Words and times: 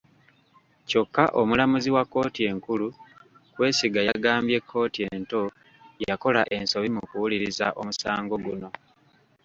Kyokka 0.87 1.23
omulamuzi 1.39 1.89
wa 1.95 2.03
kkooti 2.05 2.41
enkulu 2.51 2.87
Kwesiga 3.55 4.01
yagambye 4.09 4.57
kkooti 4.61 5.01
ento 5.15 5.41
yakola 6.07 6.41
ensobi 6.57 6.89
mu 6.95 7.01
kuwuliriza 7.09 7.67
omusango 7.79 8.35
guno. 8.45 8.69